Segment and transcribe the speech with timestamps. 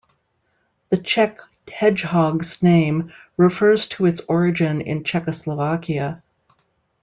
[0.89, 1.41] The Czech
[1.71, 6.23] hedgehog's name refers to its origin in Czechoslovakia.